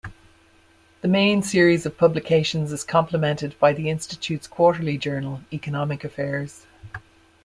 The 1.01 1.07
main 1.07 1.43
series 1.43 1.85
of 1.85 1.95
publications 1.95 2.71
is 2.71 2.83
complemented 2.83 3.53
by 3.59 3.71
the 3.73 3.87
Institute's 3.91 4.47
quarterly 4.47 4.97
journal 4.97 5.41
"Economic 5.53 6.03
Affairs". 6.03 6.65